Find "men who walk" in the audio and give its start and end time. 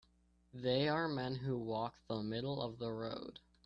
1.07-1.93